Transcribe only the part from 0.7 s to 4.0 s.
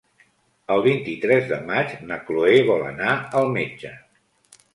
El vint-i-tres de maig na Chloé vol anar al metge.